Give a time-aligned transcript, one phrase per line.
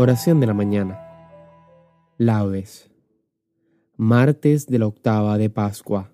[0.00, 0.96] Oración de la mañana.
[2.18, 2.88] Laudes.
[3.96, 6.12] Martes de la octava de Pascua.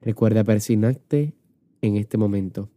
[0.00, 1.36] Recuerda persignarte
[1.82, 2.68] en este momento.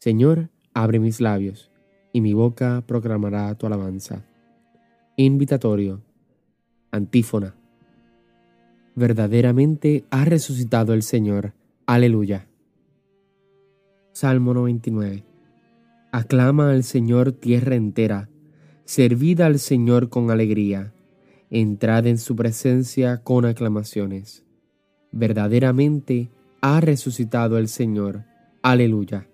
[0.00, 1.70] Señor, abre mis labios,
[2.12, 4.24] y mi boca proclamará tu alabanza.
[5.16, 6.02] Invitatorio.
[6.90, 7.54] Antífona.
[8.96, 11.52] Verdaderamente ha resucitado el Señor.
[11.86, 12.48] Aleluya.
[14.10, 15.22] Salmo 99.
[16.10, 18.30] Aclama al Señor tierra entera
[18.86, 20.92] Servid al Señor con alegría,
[21.48, 24.44] entrad en su presencia con aclamaciones.
[25.10, 26.28] Verdaderamente
[26.60, 28.24] ha resucitado el Señor.
[28.60, 29.26] Aleluya.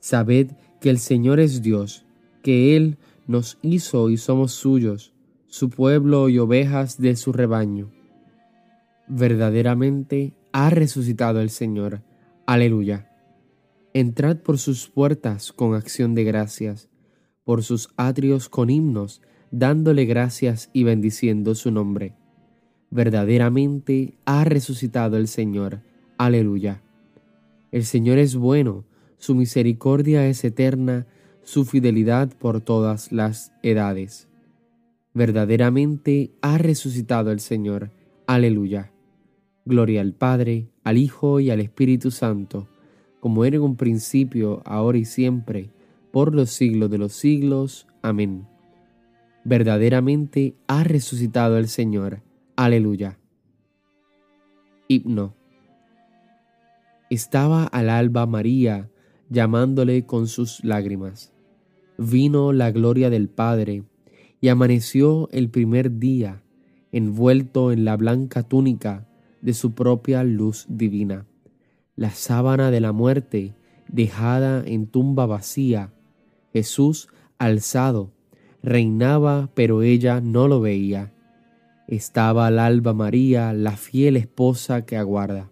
[0.00, 0.50] Sabed
[0.82, 2.04] que el Señor es Dios,
[2.42, 5.14] que Él nos hizo y somos suyos,
[5.46, 7.90] su pueblo y ovejas de su rebaño.
[9.08, 12.02] Verdaderamente ha resucitado el Señor.
[12.44, 13.10] Aleluya.
[13.94, 16.89] Entrad por sus puertas con acción de gracias
[17.50, 22.14] por sus atrios con himnos, dándole gracias y bendiciendo su nombre.
[22.92, 25.80] Verdaderamente ha resucitado el Señor.
[26.16, 26.80] Aleluya.
[27.72, 28.84] El Señor es bueno,
[29.18, 31.08] su misericordia es eterna,
[31.42, 34.28] su fidelidad por todas las edades.
[35.12, 37.90] Verdaderamente ha resucitado el Señor.
[38.28, 38.92] Aleluya.
[39.64, 42.68] Gloria al Padre, al Hijo y al Espíritu Santo,
[43.18, 45.70] como era en un principio, ahora y siempre,
[46.12, 47.86] por los siglos de los siglos.
[48.02, 48.46] Amén.
[49.44, 52.22] Verdaderamente ha resucitado el Señor.
[52.56, 53.18] Aleluya.
[54.88, 55.34] Himno.
[57.08, 58.90] Estaba al alba María
[59.28, 61.32] llamándole con sus lágrimas.
[61.96, 63.84] Vino la gloria del Padre
[64.40, 66.42] y amaneció el primer día
[66.92, 69.06] envuelto en la blanca túnica
[69.40, 71.26] de su propia luz divina.
[71.96, 73.54] La sábana de la muerte,
[73.88, 75.92] dejada en tumba vacía,
[76.52, 78.12] Jesús alzado,
[78.62, 81.12] reinaba, pero ella no lo veía.
[81.86, 85.50] Estaba al alba María, la fiel esposa que aguarda.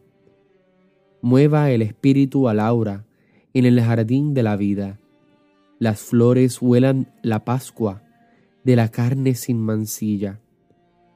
[1.20, 3.06] Mueva el espíritu a Laura
[3.54, 5.00] en el jardín de la vida.
[5.78, 8.03] Las flores huelan la Pascua
[8.64, 10.41] de la carne sin mancilla.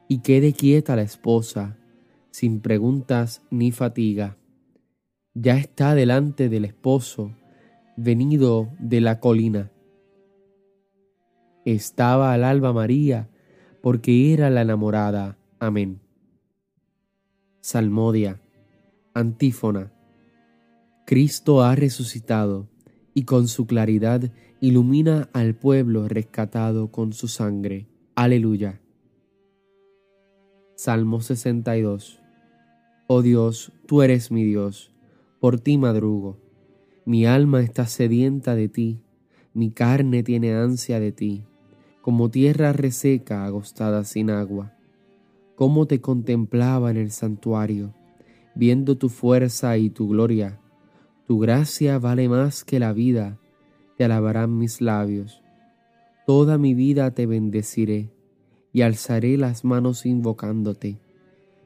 [0.09, 1.77] Y quede quieta la esposa,
[2.31, 4.37] sin preguntas ni fatiga.
[5.35, 7.33] Ya está delante del esposo,
[7.97, 9.72] venido de la colina.
[11.65, 13.29] Estaba al alba María,
[13.81, 15.39] porque era la enamorada.
[15.59, 16.01] Amén.
[17.61, 18.41] Salmodia.
[19.15, 19.93] Antífona.
[21.07, 22.69] Cristo ha resucitado,
[23.15, 24.31] y con su claridad
[24.61, 27.87] ilumina al pueblo rescatado con su sangre.
[28.15, 28.81] Aleluya.
[30.77, 32.21] Salmo 62.
[33.07, 34.93] Oh Dios, tú eres mi Dios,
[35.41, 36.43] por ti madrugo
[37.05, 39.01] mi alma está sedienta de ti,
[39.55, 41.45] mi carne tiene ansia de ti,
[42.03, 44.75] como tierra reseca agostada sin agua.
[45.55, 47.95] Cómo te contemplaba en el santuario,
[48.55, 50.61] viendo tu fuerza y tu gloria.
[51.27, 53.39] Tu gracia vale más que la vida,
[53.97, 55.43] te alabarán mis labios.
[56.27, 58.11] Toda mi vida te bendeciré
[58.73, 60.99] y alzaré las manos invocándote.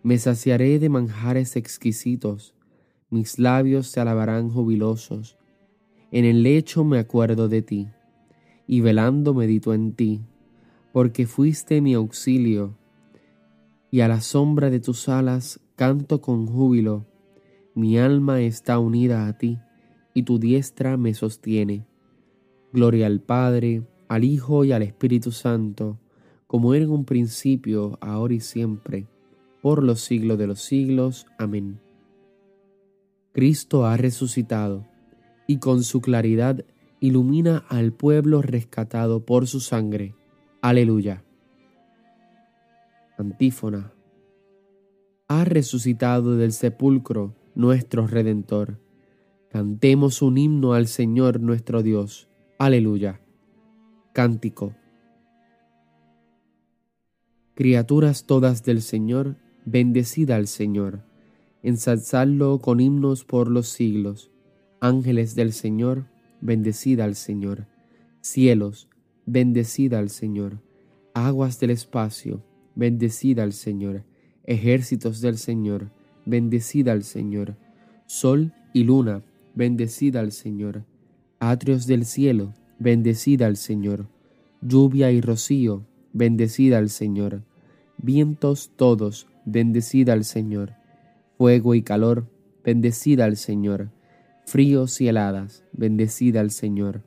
[0.05, 2.57] Me saciaré de manjares exquisitos
[3.09, 5.39] mis labios te alabarán jubilosos.
[6.11, 7.89] En el lecho me acuerdo de ti,
[8.67, 10.21] y velando medito en ti,
[10.93, 12.77] porque fuiste mi auxilio,
[13.91, 17.07] y a la sombra de tus alas canto con júbilo.
[17.75, 19.59] Mi alma está unida a ti,
[20.15, 21.87] y tu diestra me sostiene.
[22.73, 25.99] Gloria al Padre, al Hijo y al Espíritu Santo,
[26.47, 29.07] como era en un principio, ahora y siempre,
[29.63, 31.27] por los siglos de los siglos.
[31.39, 31.81] Amén.
[33.33, 34.87] Cristo ha resucitado
[35.47, 36.65] y con su claridad
[37.01, 40.15] ilumina al pueblo rescatado por su sangre.
[40.61, 41.25] Aleluya.
[43.19, 43.93] Antífona.
[45.29, 48.79] Ha resucitado del sepulcro nuestro Redentor.
[49.51, 52.29] Cantemos un himno al Señor nuestro Dios.
[52.59, 53.21] Aleluya.
[54.13, 54.75] Cántico.
[57.55, 61.07] Criaturas todas del Señor, bendecida al Señor
[61.67, 64.31] ensalzadlo con himnos por los siglos.
[64.81, 66.07] Ángeles del Señor,
[66.47, 67.67] bendecida al Señor.
[68.23, 68.89] Cielos,
[69.27, 70.63] bendecida al Señor.
[71.13, 72.43] Aguas del espacio,
[72.75, 74.05] bendecida al Señor.
[74.45, 75.91] Ejércitos del Señor,
[76.25, 77.57] bendecida al Señor.
[78.07, 79.23] Sol y luna,
[79.55, 80.85] bendecida al Señor.
[81.41, 84.07] Atrios del cielo, bendecida al Señor.
[84.63, 87.43] Lluvia y rocío, bendecida al Señor.
[87.99, 90.75] Vientos todos, bendecida al Señor
[91.37, 92.27] fuego y calor,
[92.65, 93.91] bendecida al Señor,
[94.47, 97.03] fríos y heladas, bendecida al Señor,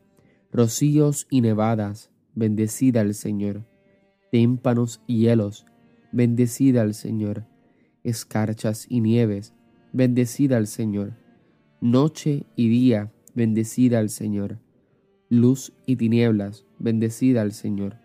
[0.52, 3.66] rocíos y nevadas, bendecida al Señor.
[4.30, 5.66] Témpanos y hielos,
[6.12, 7.46] bendecida al Señor.
[8.04, 9.54] Escarchas y nieves,
[9.94, 11.14] bendecida al Señor.
[11.82, 14.60] Noche y día, bendecida al Señor.
[15.30, 17.98] Luz y tinieblas, bendecida al Señor.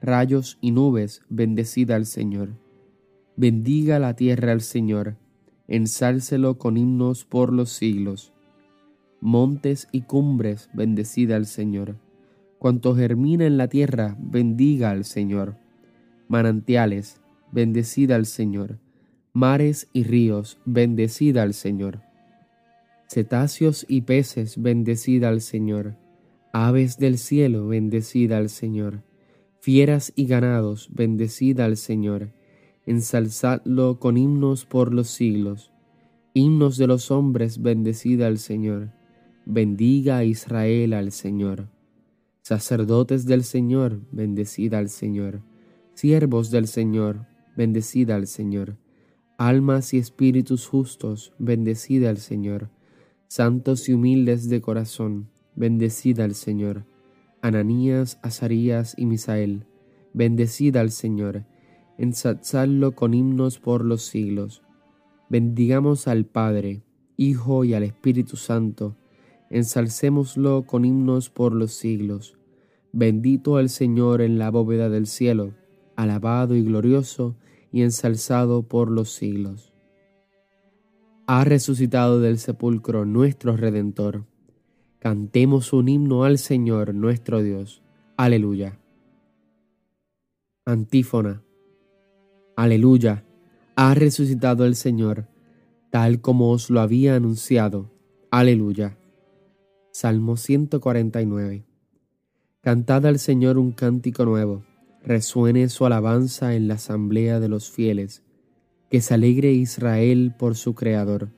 [0.00, 2.58] Rayos y nubes, bendecida al Señor.
[3.36, 5.16] Bendiga la tierra al Señor,
[5.68, 8.32] ensálcelo con himnos por los siglos.
[9.20, 11.96] Montes y cumbres, bendecida al Señor.
[12.58, 15.56] Cuanto germina en la tierra, bendiga al Señor.
[16.28, 17.20] Manantiales,
[17.52, 18.78] bendecida al Señor.
[19.32, 22.02] Mares y ríos, bendecida al Señor.
[23.08, 25.96] Cetáceos y peces, bendecida al Señor.
[26.52, 29.02] Aves del cielo, bendecida al Señor.
[29.60, 32.32] Fieras y ganados, bendecida al Señor.
[32.84, 35.70] Ensalzadlo con himnos por los siglos.
[36.34, 38.90] Himnos de los hombres, bendecida al Señor.
[39.46, 41.68] Bendiga a Israel al Señor.
[42.40, 45.42] Sacerdotes del Señor, bendecida al Señor.
[45.94, 47.26] Siervos del Señor,
[47.56, 48.78] bendecida al Señor.
[49.38, 52.70] Almas y espíritus justos, bendecida al Señor.
[53.28, 56.84] Santos y humildes de corazón, bendecida al Señor.
[57.42, 59.66] Ananías, Azarías y Misael,
[60.12, 61.44] bendecida al Señor.
[61.98, 64.62] Ensalzadlo con himnos por los siglos.
[65.28, 66.82] Bendigamos al Padre,
[67.16, 68.96] Hijo y al Espíritu Santo.
[69.50, 72.38] Ensalcémoslo con himnos por los siglos.
[72.92, 75.54] Bendito el Señor en la bóveda del cielo,
[75.96, 77.36] alabado y glorioso
[77.70, 79.72] y ensalzado por los siglos.
[81.26, 84.24] Ha resucitado del sepulcro nuestro Redentor.
[84.98, 87.82] Cantemos un himno al Señor nuestro Dios.
[88.16, 88.78] Aleluya.
[90.64, 91.42] Antífona.
[92.54, 93.24] Aleluya.
[93.76, 95.26] Ha resucitado el Señor,
[95.90, 97.90] tal como os lo había anunciado.
[98.30, 98.98] Aleluya.
[99.90, 101.64] Salmo 149.
[102.60, 104.64] Cantad al Señor un cántico nuevo,
[105.02, 108.22] resuene su alabanza en la asamblea de los fieles,
[108.90, 111.30] que se alegre Israel por su Creador,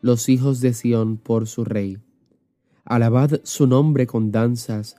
[0.00, 1.98] los hijos de Sión por su Rey.
[2.86, 4.96] Alabad su nombre con danzas,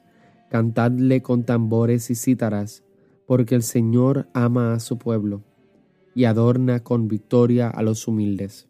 [0.51, 2.83] cantadle con tambores y cítaras,
[3.25, 5.41] porque el Señor ama a su pueblo
[6.15, 8.67] y adorna con victoria a los humildes.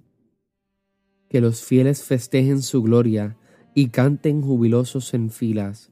[1.29, 3.37] Que los fieles festejen su gloria
[3.73, 5.91] y canten jubilosos en filas,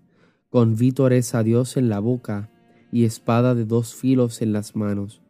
[0.50, 2.50] con vítores a Dios en la boca
[2.91, 5.21] y espada de dos filos en las manos,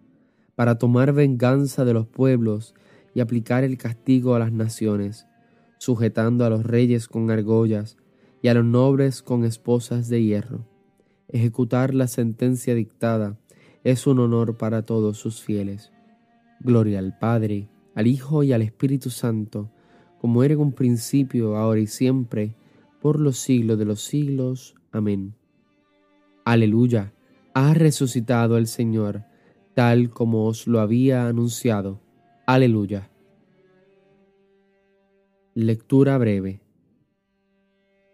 [0.56, 2.74] para tomar venganza de los pueblos
[3.14, 5.28] y aplicar el castigo a las naciones
[5.84, 7.98] sujetando a los reyes con argollas
[8.42, 10.66] y a los nobles con esposas de hierro.
[11.28, 13.38] Ejecutar la sentencia dictada
[13.84, 15.93] es un honor para todos sus fieles.
[16.63, 19.69] Gloria al Padre, al Hijo y al Espíritu Santo,
[20.19, 22.56] como era en un principio, ahora y siempre,
[23.01, 24.75] por los siglos de los siglos.
[24.92, 25.36] Amén.
[26.45, 27.13] Aleluya,
[27.54, 29.25] ha resucitado el Señor,
[29.74, 32.00] tal como os lo había anunciado.
[32.45, 33.10] Aleluya.
[35.54, 36.62] Lectura breve.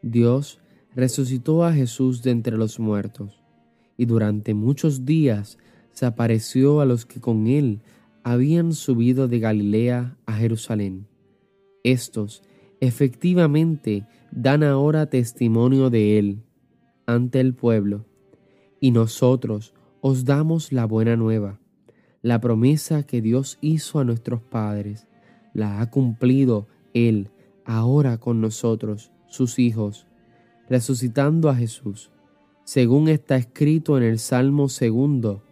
[0.01, 0.59] Dios
[0.95, 3.43] resucitó a Jesús de entre los muertos,
[3.97, 5.57] y durante muchos días
[5.91, 7.81] se apareció a los que con él
[8.23, 11.07] habían subido de Galilea a Jerusalén.
[11.83, 12.43] Estos
[12.79, 16.43] efectivamente dan ahora testimonio de él
[17.05, 18.05] ante el pueblo,
[18.79, 21.59] y nosotros os damos la buena nueva,
[22.21, 25.07] la promesa que Dios hizo a nuestros padres,
[25.53, 27.31] la ha cumplido él
[27.65, 30.07] ahora con nosotros, sus hijos,
[30.69, 32.11] resucitando a Jesús,
[32.63, 35.43] según está escrito en el Salmo segundo,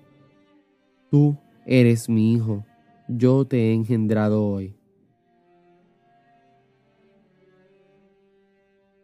[1.10, 2.66] Tú eres mi Hijo,
[3.08, 4.76] yo te he engendrado hoy.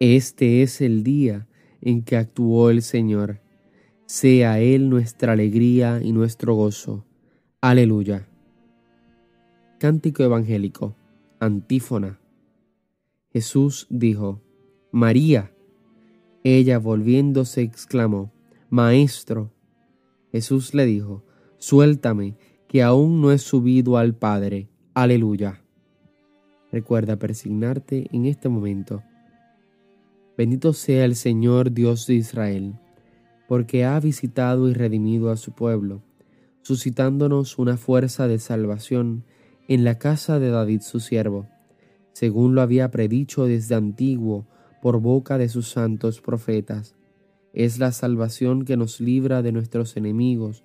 [0.00, 1.46] Este es el día
[1.80, 3.40] en que actuó el Señor.
[4.06, 7.04] Sea Él nuestra alegría y nuestro gozo.
[7.60, 8.28] Aleluya.
[9.78, 10.96] Cántico Evangélico.
[11.40, 12.18] Antífona.
[13.32, 14.42] Jesús dijo,
[14.90, 15.52] María.
[16.42, 18.32] Ella volviéndose exclamó,
[18.68, 19.52] Maestro.
[20.32, 21.24] Jesús le dijo,
[21.58, 22.36] Suéltame,
[22.74, 24.68] que aún no he subido al Padre.
[24.94, 25.62] Aleluya.
[26.72, 29.04] Recuerda persignarte en este momento.
[30.36, 32.74] Bendito sea el Señor Dios de Israel,
[33.46, 36.02] porque ha visitado y redimido a su pueblo,
[36.62, 39.22] suscitándonos una fuerza de salvación
[39.68, 41.46] en la casa de David su siervo
[42.12, 44.46] según lo había predicho desde antiguo
[44.80, 46.96] por boca de sus santos profetas.
[47.52, 50.64] Es la salvación que nos libra de nuestros enemigos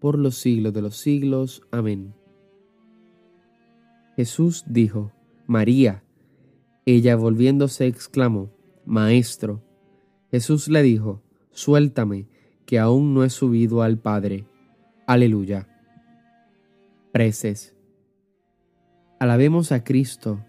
[0.00, 1.62] por los siglos de los siglos.
[1.70, 2.14] Amén.
[4.16, 5.12] Jesús dijo,
[5.46, 6.02] María.
[6.86, 8.50] Ella volviéndose exclamó,
[8.84, 9.62] Maestro.
[10.30, 12.28] Jesús le dijo, Suéltame,
[12.66, 14.46] que aún no he subido al Padre.
[15.06, 15.68] Aleluya.
[17.12, 17.74] Preces.
[19.18, 20.44] Alabemos a Cristo,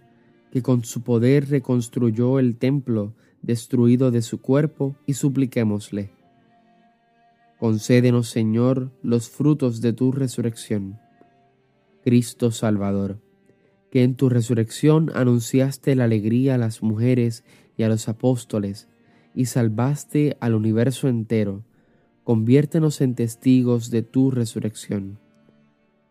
[0.51, 6.11] que con su poder reconstruyó el templo destruido de su cuerpo, y supliquémosle.
[7.59, 10.99] Concédenos, Señor, los frutos de tu resurrección.
[12.03, 13.19] Cristo Salvador,
[13.91, 17.43] que en tu resurrección anunciaste la alegría a las mujeres
[17.77, 18.87] y a los apóstoles,
[19.35, 21.63] y salvaste al universo entero,
[22.23, 25.19] conviértenos en testigos de tu resurrección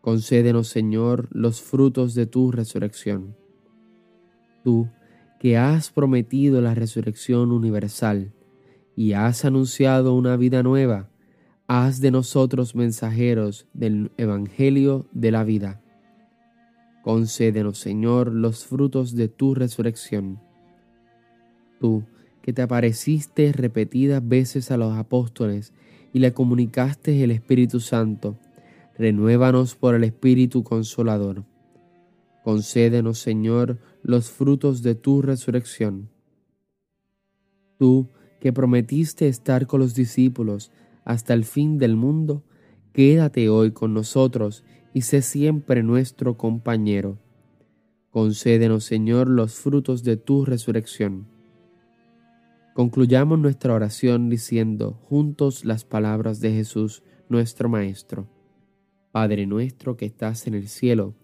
[0.01, 3.37] Concédenos, Señor, los frutos de tu resurrección.
[4.65, 4.89] Tú,
[5.41, 8.33] que has prometido la resurrección universal
[8.97, 11.11] y has anunciado una vida nueva,
[11.69, 15.83] haz de nosotros mensajeros del Evangelio de la vida.
[17.03, 20.41] Concédenos, Señor, los frutos de tu resurrección.
[21.79, 22.05] Tú,
[22.41, 25.75] que te apareciste repetidas veces a los apóstoles
[26.15, 28.39] y le comunicaste el Espíritu Santo,
[28.97, 31.45] renuévanos por el Espíritu Consolador.
[32.45, 36.09] Concédenos, Señor, los frutos de tu resurrección.
[37.79, 38.09] Tú,
[38.41, 40.71] que prometiste estar con los discípulos
[41.09, 42.45] hasta el fin del mundo,
[42.93, 44.63] quédate hoy con nosotros
[44.93, 47.19] y sé siempre nuestro compañero.
[48.11, 51.27] Concédenos, Señor, los frutos de tu resurrección.
[52.75, 58.29] Concluyamos nuestra oración diciendo juntos las palabras de Jesús, nuestro Maestro.
[59.11, 61.15] Padre nuestro que estás en el cielo,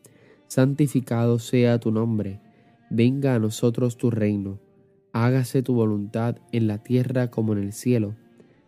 [0.47, 2.41] santificado sea tu nombre,
[2.89, 4.61] venga a nosotros tu reino,
[5.13, 8.17] hágase tu voluntad en la tierra como en el cielo.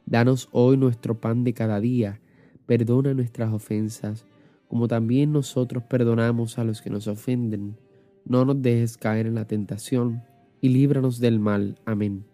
[0.06, 2.20] Danos hoy nuestro pan de cada día,
[2.64, 4.24] perdona nuestras ofensas,
[4.68, 7.76] como también nosotros perdonamos a los que nos ofenden.
[8.24, 10.22] No nos dejes caer en la tentación,
[10.60, 11.80] y líbranos del mal.
[11.84, 12.24] Amén.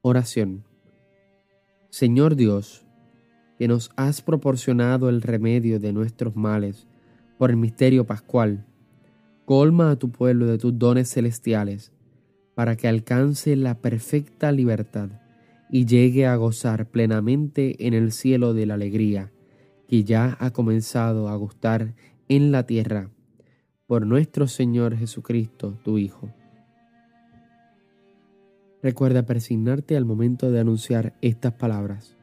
[0.00, 0.64] Oración.
[1.90, 2.86] Señor Dios,
[3.58, 6.86] que nos has proporcionado el remedio de nuestros males
[7.36, 8.64] por el misterio pascual.
[9.44, 11.92] Colma a tu pueblo de tus dones celestiales,
[12.54, 15.10] para que alcance la perfecta libertad
[15.70, 19.32] y llegue a gozar plenamente en el cielo de la alegría
[19.88, 21.94] que ya ha comenzado a gustar
[22.28, 23.10] en la tierra,
[23.86, 26.32] por nuestro Señor Jesucristo, tu Hijo.
[28.82, 32.16] Recuerda persignarte al momento de anunciar estas palabras.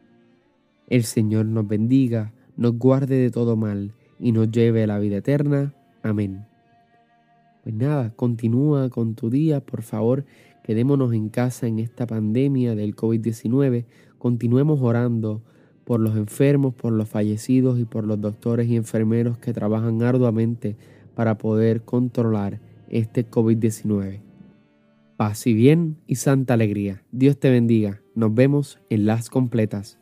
[0.87, 5.17] El Señor nos bendiga, nos guarde de todo mal y nos lleve a la vida
[5.17, 5.73] eterna.
[6.03, 6.45] Amén.
[7.63, 10.25] Pues nada, continúa con tu día, por favor,
[10.63, 13.85] quedémonos en casa en esta pandemia del COVID-19,
[14.17, 15.41] continuemos orando
[15.83, 20.77] por los enfermos, por los fallecidos y por los doctores y enfermeros que trabajan arduamente
[21.15, 24.21] para poder controlar este COVID-19.
[25.17, 27.03] Paz y bien y santa alegría.
[27.11, 28.01] Dios te bendiga.
[28.15, 29.99] Nos vemos en las completas.